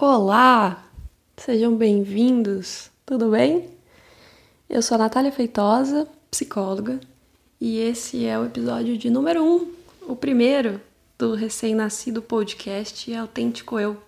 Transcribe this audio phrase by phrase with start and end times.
[0.00, 0.84] Olá,
[1.36, 3.68] sejam bem-vindos, tudo bem?
[4.70, 7.00] Eu sou a Natália Feitosa, psicóloga,
[7.60, 9.72] e esse é o episódio de número 1, um,
[10.06, 10.80] o primeiro
[11.18, 14.00] do recém-nascido podcast Autêntico Eu,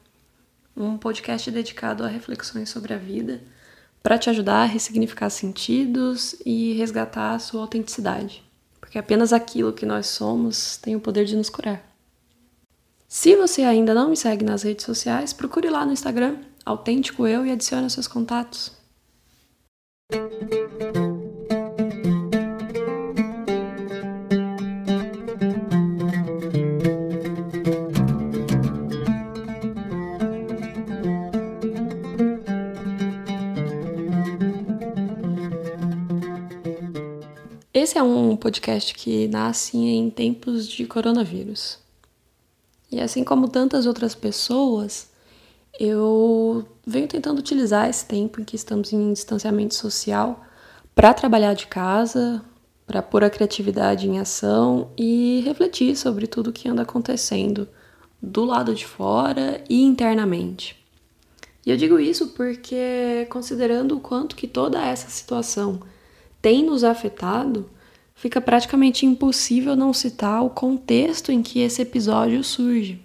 [0.76, 3.42] um podcast dedicado a reflexões sobre a vida
[4.00, 8.44] para te ajudar a ressignificar sentidos e resgatar a sua autenticidade,
[8.80, 11.89] porque apenas aquilo que nós somos tem o poder de nos curar.
[13.12, 17.44] Se você ainda não me segue nas redes sociais, procure lá no Instagram, autêntico eu
[17.44, 18.70] e adicione seus contatos.
[37.74, 41.89] Esse é um podcast que nasce em tempos de coronavírus.
[42.90, 45.08] E assim como tantas outras pessoas,
[45.78, 50.44] eu venho tentando utilizar esse tempo em que estamos em distanciamento social
[50.94, 52.42] para trabalhar de casa,
[52.86, 57.68] para pôr a criatividade em ação e refletir sobre tudo o que anda acontecendo
[58.20, 60.76] do lado de fora e internamente.
[61.64, 65.80] E eu digo isso porque, considerando o quanto que toda essa situação
[66.42, 67.70] tem nos afetado,
[68.20, 73.02] fica praticamente impossível não citar o contexto em que esse episódio surge.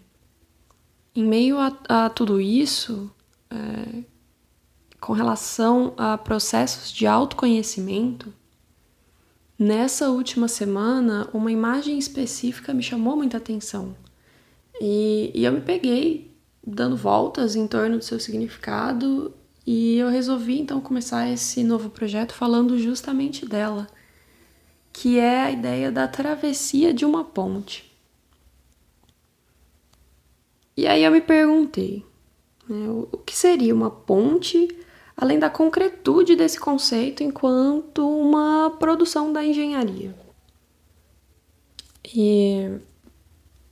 [1.16, 3.10] Em meio a, a tudo isso,
[3.50, 4.04] é,
[5.00, 8.34] com relação a processos de autoconhecimento,
[9.58, 13.96] nessa última semana, uma imagem específica me chamou muita atenção.
[14.82, 19.34] E, e eu me peguei dando voltas em torno do seu significado
[19.66, 23.88] e eu resolvi então começar esse novo projeto falando justamente dela
[24.96, 27.94] que é a ideia da travessia de uma ponte.
[30.76, 32.06] E aí eu me perguntei,
[32.68, 34.70] né, o que seria uma ponte,
[35.18, 40.16] além da concretude desse conceito enquanto uma produção da engenharia?
[42.14, 42.80] E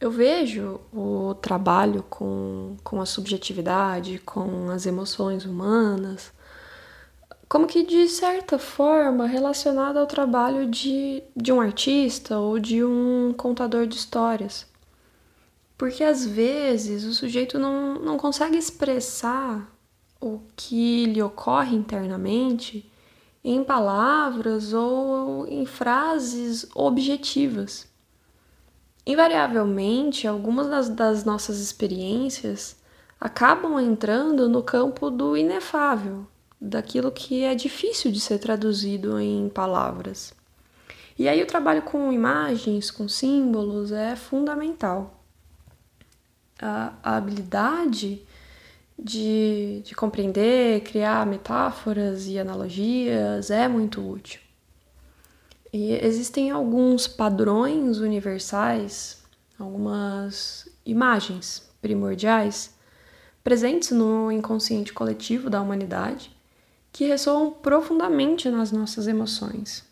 [0.01, 6.33] eu vejo o trabalho com, com a subjetividade, com as emoções humanas,
[7.53, 13.31] como que de certa forma relacionado ao trabalho de, de um artista ou de um
[13.37, 14.65] contador de histórias.
[15.77, 19.71] Porque às vezes o sujeito não, não consegue expressar
[20.19, 22.91] o que lhe ocorre internamente
[23.43, 27.87] em palavras ou em frases objetivas.
[29.05, 32.75] Invariavelmente, algumas das, das nossas experiências
[33.21, 36.25] acabam entrando no campo do inefável,
[36.63, 40.33] daquilo que é difícil de ser traduzido em palavras.
[41.19, 45.21] E aí o trabalho com imagens, com símbolos é fundamental.
[46.61, 48.21] A, habilidade
[48.97, 54.39] de, de compreender, criar metáforas e analogias é muito útil.
[55.73, 59.21] E existem alguns padrões universais,
[59.59, 62.73] algumas imagens primordiais
[63.43, 66.32] presentes no inconsciente coletivo da humanidade
[66.93, 69.83] que ressoam profundamente nas nossas emoções.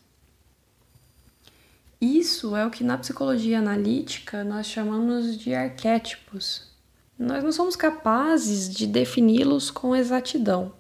[2.00, 6.70] Isso é o que na psicologia analítica nós chamamos de arquétipos.
[7.18, 10.72] Nós não somos capazes de defini-los com exatidão,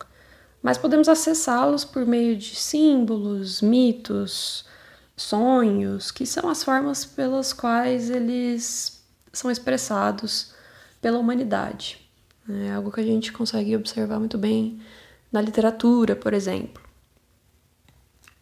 [0.61, 4.65] mas podemos acessá-los por meio de símbolos, mitos,
[5.17, 10.53] sonhos, que são as formas pelas quais eles são expressados
[11.01, 11.99] pela humanidade.
[12.49, 14.81] É algo que a gente consegue observar muito bem
[15.31, 16.83] na literatura, por exemplo.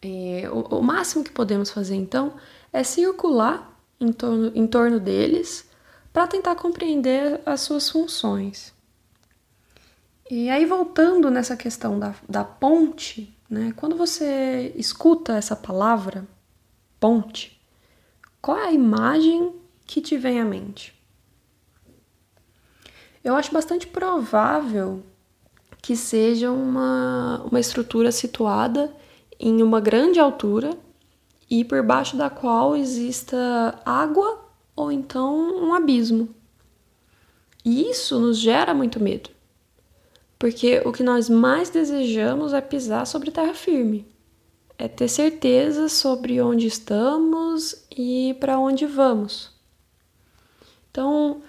[0.02, 2.34] É, o, o, máximo que podemos fazer então
[2.72, 5.68] é circular em torno, em torno deles
[6.12, 8.72] para tentar compreender as suas funções.
[10.30, 16.26] E aí, voltando nessa questão da, da ponte, né, quando você escuta essa palavra,
[16.98, 17.60] ponte,
[18.40, 20.94] qual é a imagem que te vem à mente?
[23.22, 25.04] Eu acho bastante provável
[25.82, 28.94] que seja uma, uma estrutura situada
[29.38, 30.76] em uma grande altura
[31.48, 34.44] e por baixo da qual exista água
[34.76, 36.28] ou então um abismo.
[37.64, 39.30] E isso nos gera muito medo,
[40.38, 44.06] porque o que nós mais desejamos é pisar sobre terra firme,
[44.78, 49.50] é ter certeza sobre onde estamos e para onde vamos.
[50.90, 51.42] Então,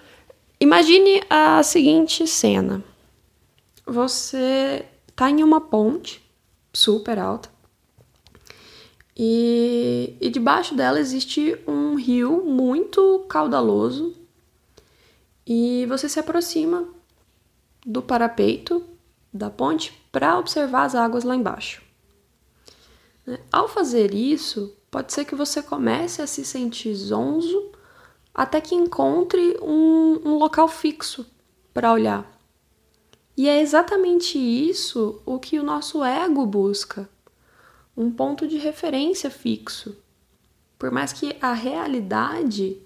[0.60, 2.84] imagine a seguinte cena
[3.86, 6.22] você tá em uma ponte
[6.72, 7.50] super alta
[9.16, 14.14] e, e debaixo dela existe um rio muito caudaloso
[15.46, 16.88] e você se aproxima
[17.84, 18.82] do parapeito
[19.32, 21.82] da ponte para observar as águas lá embaixo.
[23.26, 23.38] Né?
[23.50, 27.72] Ao fazer isso, pode ser que você comece a se sentir zonzo
[28.34, 31.26] até que encontre um, um local fixo
[31.74, 32.30] para olhar.
[33.36, 37.08] E é exatamente isso o que o nosso ego busca:
[37.96, 39.96] um ponto de referência fixo.
[40.78, 42.76] Por mais que a realidade,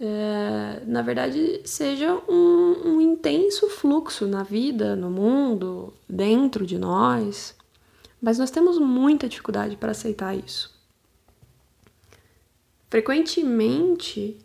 [0.00, 7.54] é, na verdade, seja um, um intenso fluxo na vida, no mundo, dentro de nós,
[8.20, 10.74] mas nós temos muita dificuldade para aceitar isso.
[12.88, 14.38] Frequentemente,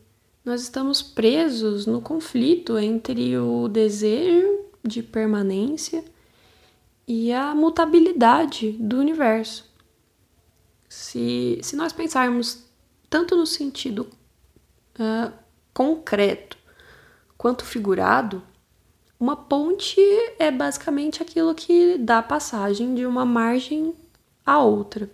[0.44, 6.04] nós estamos presos no conflito entre o desejo de permanência
[7.07, 9.69] e a mutabilidade do universo.
[10.88, 12.66] Se, se nós pensarmos
[13.10, 14.07] tanto no sentido
[15.00, 15.31] uh,
[15.74, 16.57] concreto
[17.38, 18.44] quanto figurado,
[19.19, 20.00] uma ponte
[20.39, 23.94] é basicamente aquilo que dá passagem de uma margem
[24.45, 25.10] à outra.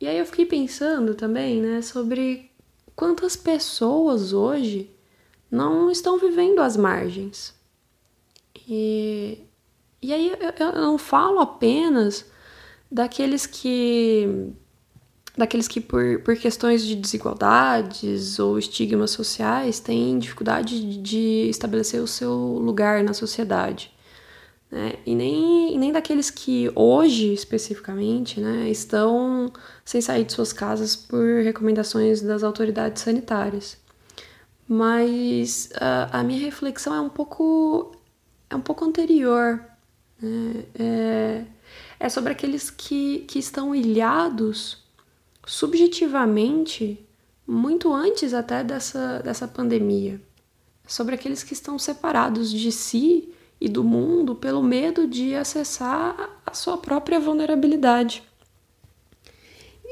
[0.00, 2.50] E aí eu fiquei pensando também, né, sobre
[2.96, 4.90] quantas pessoas hoje
[5.50, 7.54] não estão vivendo às margens.
[8.74, 9.38] E,
[10.00, 12.24] e aí eu, eu não falo apenas
[12.90, 14.50] daqueles que
[15.36, 22.06] daqueles que por, por questões de desigualdades ou estigmas sociais têm dificuldade de estabelecer o
[22.06, 23.92] seu lugar na sociedade.
[24.70, 24.94] Né?
[25.04, 29.52] E, nem, nem daqueles que hoje, especificamente, né, estão
[29.84, 33.76] sem sair de suas casas por recomendações das autoridades sanitárias.
[34.66, 37.92] Mas a, a minha reflexão é um pouco
[38.52, 39.64] é um pouco anterior.
[40.20, 40.64] Né?
[40.78, 41.44] É,
[41.98, 44.82] é sobre aqueles que, que estão ilhados
[45.46, 47.04] subjetivamente
[47.46, 50.20] muito antes até dessa, dessa pandemia.
[50.86, 56.52] Sobre aqueles que estão separados de si e do mundo pelo medo de acessar a
[56.52, 58.22] sua própria vulnerabilidade.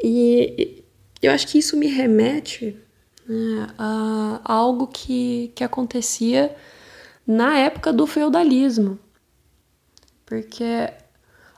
[0.02, 0.84] E
[1.22, 2.76] eu acho que isso me remete
[3.26, 6.54] né, a, a algo que, que acontecia
[7.30, 8.98] na época do feudalismo.
[10.26, 10.92] Porque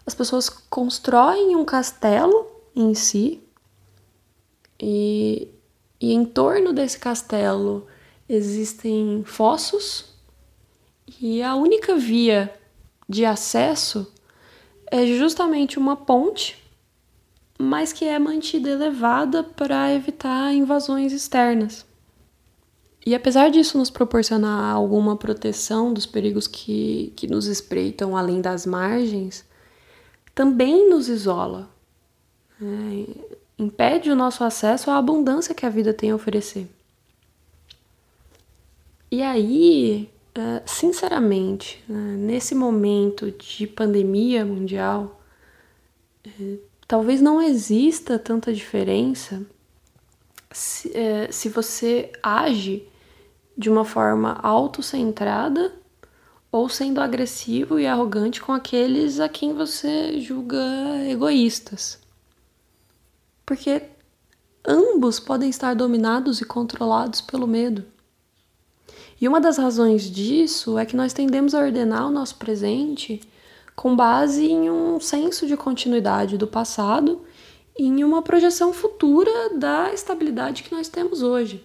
[0.05, 2.47] as pessoas constroem um castelo
[2.77, 3.43] em si
[4.79, 5.49] e,
[5.99, 7.87] e em torno desse castelo
[8.29, 10.15] existem fossos
[11.19, 12.53] e a única via
[13.09, 14.13] de acesso
[14.91, 16.63] é justamente uma ponte,
[17.59, 21.87] mas que é mantida elevada para evitar invasões externas.
[23.05, 28.65] E apesar disso nos proporcionar alguma proteção dos perigos que, que nos espreitam além das
[28.65, 29.45] margens,
[30.35, 31.69] também nos isola,
[32.61, 33.07] né?
[33.59, 36.69] impede o nosso acesso à abundância que a vida tem a oferecer.
[39.11, 45.21] E aí, é, sinceramente, né, nesse momento de pandemia mundial,
[46.25, 46.57] é,
[46.87, 49.45] talvez não exista tanta diferença
[50.51, 52.89] se, é, se você age
[53.57, 55.73] de uma forma autocentrada
[56.51, 60.59] ou sendo agressivo e arrogante com aqueles a quem você julga
[61.09, 61.99] egoístas.
[63.47, 63.83] Porque
[64.67, 67.85] ambos podem estar dominados e controlados pelo medo.
[69.21, 73.21] E uma das razões disso é que nós tendemos a ordenar o nosso presente
[73.75, 77.23] com base em um senso de continuidade do passado
[77.79, 81.65] e em uma projeção futura da estabilidade que nós temos hoje.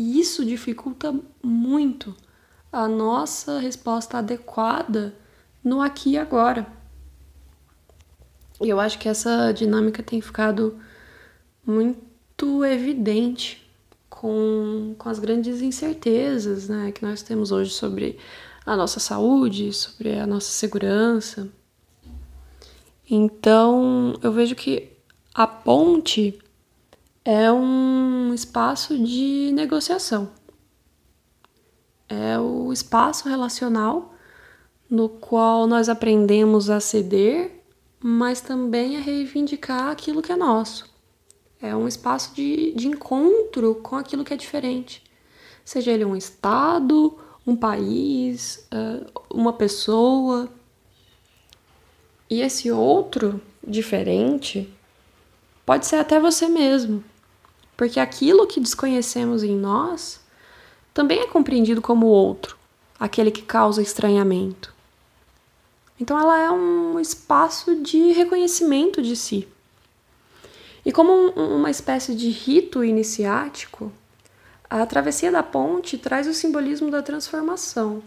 [0.00, 2.16] E isso dificulta muito
[2.72, 5.14] a nossa resposta adequada
[5.62, 6.66] no aqui e agora.
[8.62, 10.80] E eu acho que essa dinâmica tem ficado
[11.66, 13.70] muito evidente
[14.08, 18.18] com, com as grandes incertezas né, que nós temos hoje sobre
[18.64, 21.46] a nossa saúde, sobre a nossa segurança.
[23.10, 24.96] Então, eu vejo que
[25.34, 26.38] a ponte
[27.24, 30.30] é um espaço de negociação.
[32.08, 34.14] É o espaço relacional
[34.88, 37.62] no qual nós aprendemos a ceder,
[38.00, 40.90] mas também a reivindicar aquilo que é nosso.
[41.62, 45.02] É um espaço de, de encontro com aquilo que é diferente.
[45.64, 48.66] Seja ele um estado, um país,
[49.30, 50.48] uma pessoa.
[52.28, 54.72] E esse outro diferente
[55.66, 57.04] pode ser até você mesmo.
[57.80, 60.20] Porque aquilo que desconhecemos em nós
[60.92, 62.58] também é compreendido como outro,
[62.98, 64.74] aquele que causa estranhamento.
[65.98, 69.48] Então ela é um espaço de reconhecimento de si.
[70.84, 73.90] E como um, uma espécie de rito iniciático,
[74.68, 78.02] a travessia da ponte traz o simbolismo da transformação.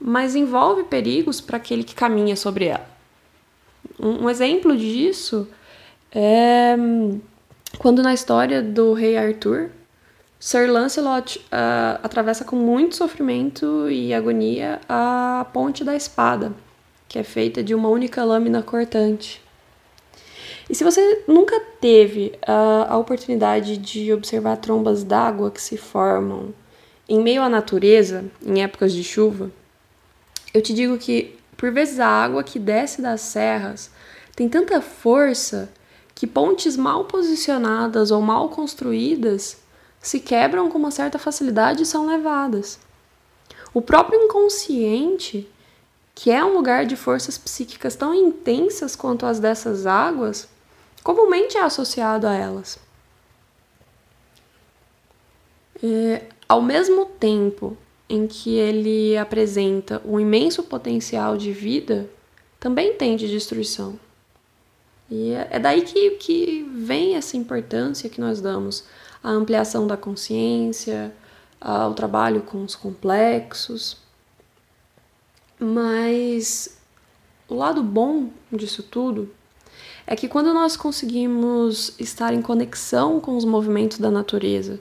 [0.00, 2.88] mas envolve perigos para aquele que caminha sobre ela.
[4.00, 5.46] Um, um exemplo disso
[6.10, 7.20] é hum,
[7.76, 9.70] quando na história do rei Arthur,
[10.40, 16.52] Sir Lancelot uh, atravessa com muito sofrimento e agonia a ponte da espada,
[17.08, 19.42] que é feita de uma única lâmina cortante.
[20.70, 26.54] E se você nunca teve uh, a oportunidade de observar trombas d'água que se formam
[27.08, 29.50] em meio à natureza, em épocas de chuva,
[30.54, 33.90] eu te digo que por vezes a água que desce das serras
[34.36, 35.68] tem tanta força
[36.18, 39.56] que pontes mal posicionadas ou mal construídas
[40.00, 42.80] se quebram com uma certa facilidade e são levadas.
[43.72, 45.48] O próprio inconsciente,
[46.16, 50.48] que é um lugar de forças psíquicas tão intensas quanto as dessas águas,
[51.04, 52.80] comumente é associado a elas.
[55.80, 57.76] É, ao mesmo tempo
[58.08, 62.10] em que ele apresenta um imenso potencial de vida,
[62.58, 64.00] também tem de destruição.
[65.10, 68.84] E é, é daí que, que vem essa importância que nós damos
[69.22, 71.12] à ampliação da consciência,
[71.60, 73.96] ao trabalho com os complexos.
[75.58, 76.78] Mas
[77.48, 79.30] o lado bom disso tudo
[80.06, 84.80] é que quando nós conseguimos estar em conexão com os movimentos da natureza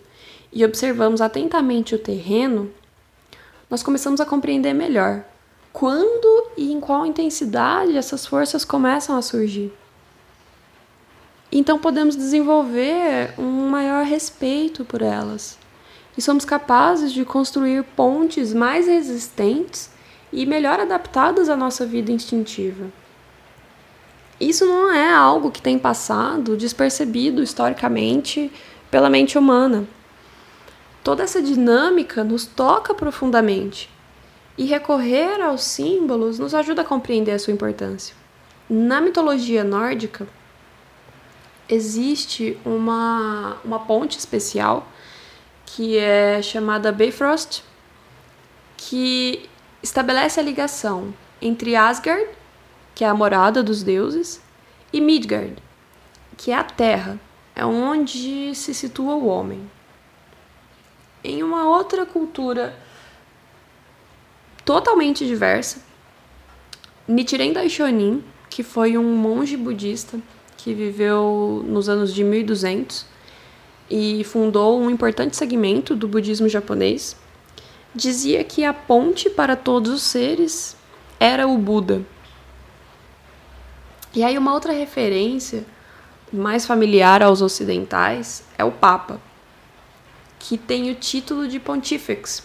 [0.54, 2.72] e observamos atentamente o terreno,
[3.70, 5.26] nós começamos a compreender melhor
[5.74, 9.72] quando e em qual intensidade essas forças começam a surgir.
[11.52, 15.58] Então podemos desenvolver um maior respeito por elas
[16.18, 19.90] e somos capazes de construir pontes mais resistentes
[20.32, 22.88] e melhor adaptadas à nossa vida instintiva.
[24.40, 28.52] Isso não é algo que tem passado despercebido historicamente
[28.92, 29.88] pela mente humana
[31.08, 33.90] toda essa dinâmica nos toca profundamente.
[34.58, 38.14] E recorrer aos símbolos nos ajuda a compreender a sua importância.
[38.70, 40.28] Na mitologia nórdica,
[41.70, 44.88] existe uma, uma ponte especial
[45.66, 47.64] que é chamada Bifrost,
[48.78, 49.50] que
[49.84, 52.28] estabelece a ligação entre Asgard,
[52.96, 54.42] que é a morada dos deuses,
[54.92, 55.62] e Midgard,
[56.38, 57.20] que é a terra,
[57.56, 59.70] é onde se situa o homem
[61.24, 62.74] em uma outra cultura
[64.64, 65.82] totalmente diversa.
[67.08, 70.20] Nichiren Daishonin, que foi um monge budista
[70.58, 73.06] que viveu nos anos de 1200
[73.90, 77.16] e fundou um importante segmento do budismo japonês,
[77.96, 80.76] dizia que a ponte para todos os seres
[81.20, 82.02] era o Buda.
[84.14, 85.64] E aí uma outra referência
[86.34, 89.22] mais familiar aos ocidentais é o Papa
[90.40, 92.44] que tem o título de Pontifex,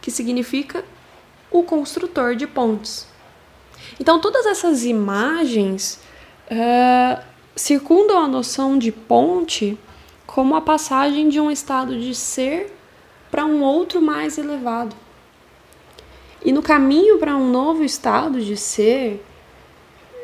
[0.00, 0.84] que significa
[1.50, 3.06] o construtor de pontes.
[4.00, 6.00] Então, todas essas imagens
[6.50, 7.22] uh,
[7.56, 9.78] circundam a noção de ponte
[10.26, 12.72] como a passagem de um estado de ser
[13.30, 14.94] para um outro mais elevado.
[16.44, 19.24] E no caminho para um novo estado de ser,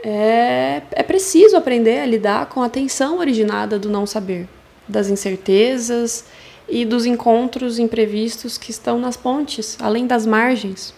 [0.02, 4.48] é, é preciso aprender a lidar com a tensão originada do não saber
[4.86, 6.24] das incertezas
[6.68, 10.94] e dos encontros imprevistos que estão nas pontes, além das margens.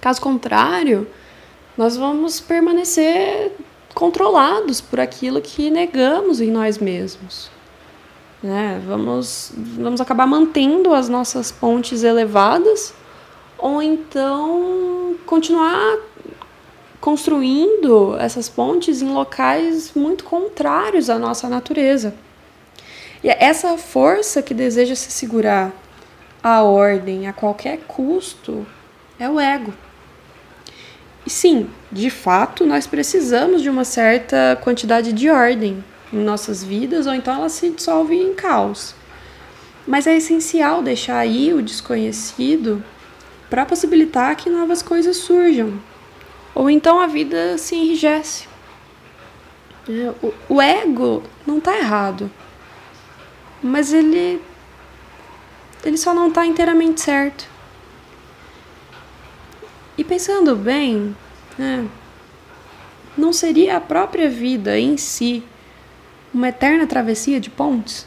[0.00, 1.06] Caso contrário,
[1.76, 3.52] nós vamos permanecer
[3.96, 7.50] controlados por aquilo que negamos em nós mesmos.
[8.42, 8.78] Né?
[8.86, 12.92] Vamos, vamos acabar mantendo as nossas pontes elevadas
[13.56, 15.96] ou então continuar
[17.00, 22.14] construindo essas pontes em locais muito contrários à nossa natureza.
[23.24, 25.72] E é essa força que deseja se segurar
[26.42, 28.66] a ordem a qualquer custo
[29.18, 29.72] é o ego.
[31.26, 37.06] E sim, de fato, nós precisamos de uma certa quantidade de ordem em nossas vidas,
[37.06, 38.94] ou então ela se dissolve em caos.
[39.86, 42.82] Mas é essencial deixar aí o desconhecido
[43.50, 45.80] para possibilitar que novas coisas surjam.
[46.54, 48.48] Ou então a vida se enrijece.
[49.88, 50.12] É,
[50.48, 52.30] o ego não está errado
[53.66, 54.40] mas ele
[55.84, 57.48] ele só não está inteiramente certo.
[59.98, 61.16] E pensando bem,
[61.56, 61.88] né,
[63.16, 65.42] não seria a própria vida em si
[66.34, 68.06] uma eterna travessia de pontes?